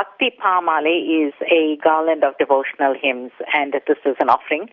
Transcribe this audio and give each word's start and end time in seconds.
Bhakti 0.00 0.30
Paamalai 0.42 1.28
is 1.28 1.34
a 1.44 1.76
garland 1.84 2.24
of 2.24 2.32
devotional 2.38 2.94
hymns, 2.96 3.32
and 3.52 3.74
this 3.86 3.98
is 4.06 4.16
an 4.18 4.30
offering 4.30 4.70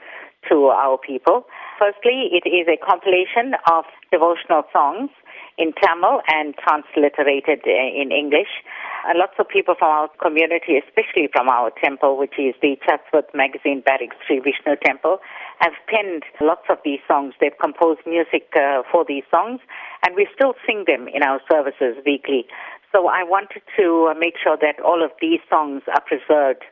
to 0.50 0.68
our 0.68 0.98
people. 0.98 1.44
Firstly, 1.78 2.32
it 2.32 2.48
is 2.48 2.66
a 2.72 2.78
compilation 2.80 3.51
of 3.69 3.83
devotional 4.09 4.63
songs 4.71 5.09
in 5.58 5.74
Tamil 5.83 6.21
and 6.32 6.55
transliterated 6.55 7.67
in 7.67 8.13
English. 8.16 8.63
And 9.05 9.20
lots 9.20 9.34
of 9.38 9.50
people 9.50 9.75
from 9.77 9.89
our 9.89 10.09
community, 10.21 10.79
especially 10.79 11.28
from 11.32 11.50
our 11.50 11.71
temple, 11.84 12.18
which 12.18 12.39
is 12.39 12.55
the 12.62 12.78
Chatsworth 12.86 13.28
Magazine 13.34 13.82
Barracks 13.86 14.16
Sri 14.25 14.39
Vishnu 14.39 14.75
Temple, 14.84 15.20
have 15.59 15.73
penned 15.88 16.23
lots 16.39 16.64
of 16.70 16.78
these 16.86 17.00
songs. 17.07 17.34
They've 17.41 17.57
composed 17.59 18.02
music 18.05 18.48
uh, 18.55 18.84
for 18.91 19.04
these 19.04 19.23
songs, 19.30 19.59
and 20.05 20.16
we 20.16 20.28
still 20.34 20.54
sing 20.66 20.86
them 20.88 21.07
in 21.07 21.23
our 21.23 21.41
services 21.52 21.98
weekly. 22.05 22.46
So 22.92 23.08
I 23.08 23.24
wanted 23.24 23.62
to 23.78 24.14
make 24.20 24.36
sure 24.42 24.58
that 24.62 24.80
all 24.84 25.04
of 25.04 25.12
these 25.22 25.40
songs 25.50 25.84
are 25.88 26.02
preserved 26.02 26.64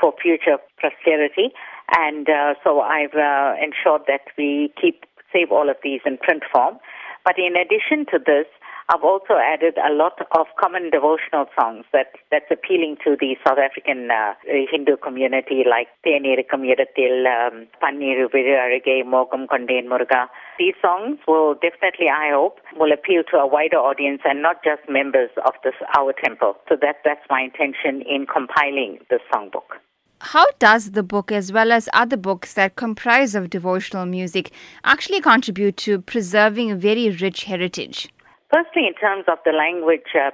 for 0.00 0.12
future 0.20 0.58
posterity, 0.80 1.52
and 1.96 2.28
uh, 2.28 2.54
so 2.64 2.80
I've 2.80 3.14
uh, 3.14 3.54
ensured 3.62 4.02
that 4.08 4.26
we 4.36 4.72
keep 4.80 5.04
save 5.32 5.50
all 5.50 5.70
of 5.70 5.76
these 5.82 6.00
in 6.04 6.18
print 6.18 6.42
form. 6.52 6.78
But 7.24 7.38
in 7.38 7.56
addition 7.56 8.04
to 8.12 8.18
this, 8.18 8.46
I've 8.88 9.04
also 9.04 9.34
added 9.34 9.78
a 9.78 9.92
lot 9.92 10.18
of 10.36 10.46
common 10.60 10.90
devotional 10.90 11.46
songs 11.58 11.84
that 11.92 12.12
that's 12.30 12.50
appealing 12.50 12.96
to 13.04 13.16
the 13.18 13.36
South 13.46 13.58
African 13.58 14.10
uh, 14.10 14.34
Hindu 14.44 14.96
community, 14.96 15.64
like 15.68 15.88
Thenirikam 16.04 16.66
Idathil, 16.66 17.26
um, 17.26 17.66
Panniru 17.82 18.28
Virarige, 18.28 19.04
Mogam 19.04 19.46
Kondain 19.46 19.86
Muruga. 19.86 20.26
These 20.58 20.74
songs 20.82 21.18
will 21.26 21.54
definitely, 21.54 22.08
I 22.08 22.30
hope, 22.32 22.58
will 22.76 22.92
appeal 22.92 23.22
to 23.30 23.36
a 23.38 23.46
wider 23.46 23.76
audience 23.76 24.22
and 24.24 24.42
not 24.42 24.64
just 24.64 24.82
members 24.88 25.30
of 25.46 25.54
this 25.64 25.74
our 25.96 26.12
temple. 26.12 26.54
So 26.68 26.76
that 26.80 26.96
that's 27.04 27.24
my 27.30 27.42
intention 27.42 28.02
in 28.02 28.26
compiling 28.26 28.98
this 29.10 29.20
songbook. 29.32 29.78
How 30.20 30.46
does 30.60 30.92
the 30.92 31.02
book, 31.02 31.32
as 31.32 31.52
well 31.52 31.72
as 31.72 31.88
other 31.92 32.16
books 32.16 32.54
that 32.54 32.76
comprise 32.76 33.34
of 33.34 33.50
devotional 33.50 34.06
music, 34.06 34.52
actually 34.84 35.20
contribute 35.20 35.76
to 35.78 36.00
preserving 36.00 36.70
a 36.70 36.76
very 36.76 37.10
rich 37.10 37.44
heritage? 37.44 38.08
Firstly, 38.52 38.86
in 38.86 38.92
terms 38.92 39.24
of 39.28 39.38
the 39.46 39.52
language, 39.52 40.12
uh, 40.12 40.30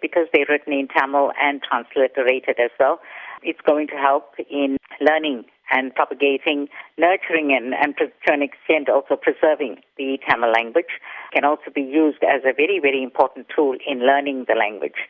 because 0.00 0.26
they're 0.32 0.46
written 0.48 0.72
in 0.72 0.88
Tamil 0.88 1.30
and 1.38 1.60
transliterated 1.60 2.56
as 2.58 2.70
well, 2.80 3.00
it's 3.42 3.60
going 3.60 3.86
to 3.88 3.96
help 3.96 4.32
in 4.50 4.78
learning 4.98 5.44
and 5.70 5.94
propagating, 5.94 6.68
nurturing, 6.96 7.52
and, 7.52 7.74
and 7.74 7.96
to 7.98 8.32
an 8.32 8.40
extent 8.40 8.88
also 8.88 9.20
preserving 9.20 9.76
the 9.98 10.16
Tamil 10.26 10.52
language. 10.52 10.96
Can 11.34 11.44
also 11.44 11.68
be 11.74 11.82
used 11.82 12.24
as 12.24 12.40
a 12.48 12.54
very, 12.56 12.80
very 12.80 13.02
important 13.02 13.48
tool 13.54 13.76
in 13.86 14.06
learning 14.06 14.46
the 14.48 14.54
language. 14.54 15.04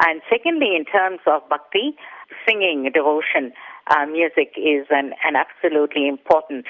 And 0.00 0.22
secondly, 0.30 0.76
in 0.76 0.86
terms 0.86 1.20
of 1.26 1.46
bhakti, 1.50 1.92
singing, 2.48 2.88
devotion, 2.92 3.52
uh, 3.90 4.06
music 4.06 4.56
is 4.56 4.86
an, 4.88 5.12
an 5.28 5.36
absolutely 5.36 6.08
important 6.08 6.64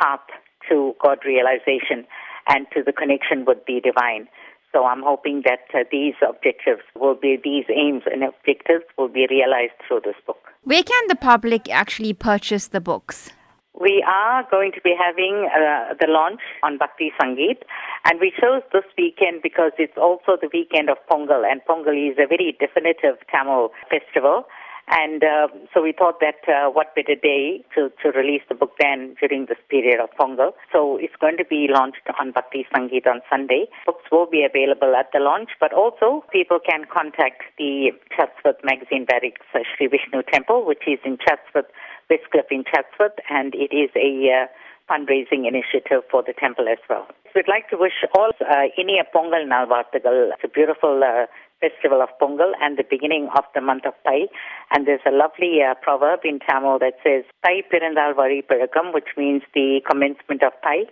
path 0.00 0.22
to 0.68 0.94
God 1.02 1.18
realization 1.26 2.06
and 2.48 2.66
to 2.74 2.82
the 2.84 2.92
connection 2.92 3.44
with 3.44 3.58
the 3.66 3.80
divine. 3.80 4.28
So 4.72 4.86
I'm 4.86 5.02
hoping 5.02 5.42
that 5.44 5.68
uh, 5.74 5.84
these 5.90 6.14
objectives 6.26 6.82
will 6.98 7.14
be, 7.14 7.38
these 7.42 7.66
aims 7.68 8.02
and 8.10 8.24
objectives 8.24 8.84
will 8.96 9.08
be 9.08 9.26
realized 9.28 9.74
through 9.86 10.00
this 10.04 10.16
book. 10.26 10.38
Where 10.64 10.82
can 10.82 11.02
the 11.08 11.16
public 11.16 11.68
actually 11.70 12.14
purchase 12.14 12.68
the 12.68 12.80
books? 12.80 13.32
We 13.78 14.04
are 14.06 14.46
going 14.50 14.72
to 14.72 14.80
be 14.82 14.94
having 14.98 15.48
uh, 15.48 15.94
the 15.98 16.06
launch 16.06 16.40
on 16.62 16.78
Bhakti 16.78 17.10
Sangeet, 17.20 17.62
and 18.04 18.20
we 18.20 18.32
chose 18.38 18.62
this 18.72 18.84
weekend 18.96 19.42
because 19.42 19.72
it's 19.78 19.96
also 19.96 20.36
the 20.40 20.48
weekend 20.52 20.88
of 20.88 20.98
Pongal, 21.10 21.42
and 21.50 21.60
Pongal 21.68 21.96
is 21.96 22.16
a 22.18 22.26
very 22.26 22.56
definitive 22.60 23.16
Tamil 23.30 23.70
festival. 23.90 24.44
And 24.88 25.22
uh, 25.22 25.48
so 25.72 25.82
we 25.82 25.92
thought 25.92 26.20
that 26.20 26.42
uh, 26.48 26.70
what 26.70 26.94
better 26.94 27.14
day 27.14 27.64
to, 27.74 27.90
to 28.02 28.10
release 28.10 28.42
the 28.48 28.54
book 28.54 28.72
than 28.78 29.14
during 29.20 29.46
this 29.46 29.58
period 29.70 30.00
of 30.00 30.10
Pongal. 30.18 30.52
So 30.72 30.98
it's 31.00 31.14
going 31.20 31.36
to 31.38 31.44
be 31.44 31.68
launched 31.70 32.02
on 32.18 32.32
Bhakti 32.32 32.66
Sangeet 32.74 33.06
on 33.06 33.20
Sunday. 33.30 33.66
Books 33.86 34.04
will 34.10 34.26
be 34.26 34.44
available 34.44 34.94
at 34.96 35.10
the 35.12 35.20
launch, 35.20 35.50
but 35.60 35.72
also 35.72 36.24
people 36.32 36.58
can 36.58 36.84
contact 36.92 37.42
the 37.58 37.92
Chatsworth 38.14 38.62
Magazine 38.64 39.06
Barracks 39.06 39.46
uh, 39.54 39.60
Sri 39.76 39.86
Vishnu 39.86 40.22
Temple, 40.30 40.66
which 40.66 40.82
is 40.86 40.98
in 41.04 41.16
Chatsworth, 41.16 41.70
Westcliff 42.10 42.50
in 42.50 42.64
Chatsworth, 42.64 43.16
and 43.30 43.54
it 43.54 43.72
is 43.72 43.90
a 43.96 44.44
uh, 44.44 44.46
fundraising 44.90 45.46
initiative 45.46 46.02
for 46.10 46.22
the 46.22 46.34
temple 46.38 46.68
as 46.68 46.78
well. 46.88 47.06
We'd 47.34 47.48
like 47.48 47.70
to 47.70 47.76
wish 47.78 48.04
all 48.14 48.30
uh, 48.40 48.68
Iniya 48.78 49.08
Pongal 49.14 49.46
Nalvarthagal. 49.48 50.32
It's 50.34 50.44
a 50.44 50.48
beautiful 50.48 51.00
uh, 51.02 51.26
festival 51.60 52.02
of 52.02 52.10
Pongal 52.20 52.52
and 52.60 52.76
the 52.76 52.84
beginning 52.88 53.28
of 53.36 53.44
the 53.54 53.60
month 53.60 53.86
of 53.86 53.94
Thai. 54.04 54.28
And 54.70 54.86
there's 54.86 55.00
a 55.06 55.10
lovely 55.10 55.60
uh, 55.62 55.74
proverb 55.80 56.20
in 56.24 56.40
Tamil 56.40 56.78
that 56.80 56.94
says, 57.02 57.24
Thai 57.44 57.62
Pirandal 57.72 58.14
Vari 58.14 58.42
Piragam, 58.42 58.92
which 58.92 59.16
means 59.16 59.42
the 59.54 59.80
commencement 59.88 60.42
of 60.42 60.52
Thai 60.62 60.84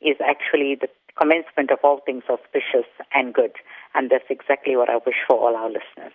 is 0.00 0.16
actually 0.22 0.76
the 0.80 0.88
commencement 1.18 1.70
of 1.72 1.78
all 1.82 2.00
things 2.06 2.22
auspicious 2.30 2.86
and 3.12 3.34
good. 3.34 3.52
And 3.94 4.10
that's 4.10 4.30
exactly 4.30 4.76
what 4.76 4.88
I 4.88 4.98
wish 5.04 5.16
for 5.26 5.36
all 5.36 5.56
our 5.56 5.68
listeners. 5.68 6.12